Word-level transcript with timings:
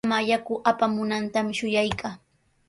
Mamaa 0.05 0.21
yaku 0.29 0.53
apamunantami 0.71 1.53
shuyaykaa. 1.59 2.13